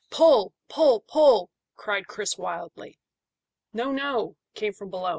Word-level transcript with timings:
"Pull, 0.09 0.51
pull, 0.67 1.01
pull!" 1.01 1.51
cried 1.75 2.07
Chris 2.07 2.35
wildly. 2.35 2.97
"No, 3.71 3.91
no!" 3.91 4.35
came 4.55 4.73
from 4.73 4.89
below. 4.89 5.09